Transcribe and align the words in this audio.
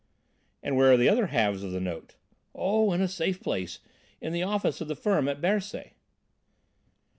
"And 0.63 0.75
where 0.75 0.91
are 0.93 0.97
the 0.97 1.09
other 1.09 1.27
halves 1.27 1.61
of 1.61 1.71
the 1.71 1.79
notes?" 1.79 2.15
"Oh, 2.55 2.91
in 2.91 3.01
a 3.01 3.07
safe 3.07 3.39
place, 3.39 3.77
in 4.19 4.33
the 4.33 4.41
office 4.41 4.81
of 4.81 4.87
the 4.87 4.95
firm 4.95 5.27
at 5.27 5.39
Bercy." 5.41 5.93